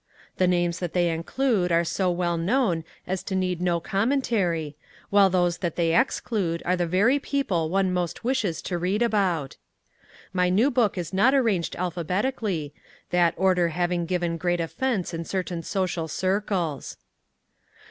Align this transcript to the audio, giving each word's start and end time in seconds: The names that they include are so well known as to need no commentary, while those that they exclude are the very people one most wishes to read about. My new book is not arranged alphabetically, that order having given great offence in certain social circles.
The 0.37 0.47
names 0.47 0.79
that 0.79 0.93
they 0.93 1.11
include 1.11 1.71
are 1.71 1.83
so 1.83 2.09
well 2.09 2.35
known 2.35 2.83
as 3.05 3.21
to 3.21 3.35
need 3.35 3.61
no 3.61 3.79
commentary, 3.79 4.75
while 5.11 5.29
those 5.29 5.59
that 5.59 5.75
they 5.75 5.93
exclude 5.95 6.63
are 6.65 6.75
the 6.75 6.87
very 6.87 7.19
people 7.19 7.69
one 7.69 7.93
most 7.93 8.23
wishes 8.23 8.63
to 8.63 8.79
read 8.79 9.03
about. 9.03 9.57
My 10.33 10.49
new 10.49 10.71
book 10.71 10.97
is 10.97 11.13
not 11.13 11.35
arranged 11.35 11.75
alphabetically, 11.75 12.73
that 13.11 13.35
order 13.37 13.67
having 13.67 14.07
given 14.07 14.37
great 14.37 14.59
offence 14.59 15.13
in 15.13 15.23
certain 15.23 15.61
social 15.61 16.07
circles. 16.07 16.97